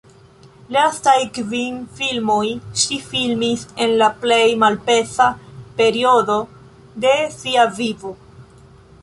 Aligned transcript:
Lastaj 0.75 1.17
kvin 1.33 1.75
filmoj 1.99 2.45
ŝi 2.83 2.97
filmis 3.09 3.67
en 3.87 3.93
la 4.03 4.09
plej 4.25 4.41
malpeza 4.65 5.29
periodo 5.83 6.41
de 7.07 7.15
sia 7.39 7.69
vivo. 7.83 8.17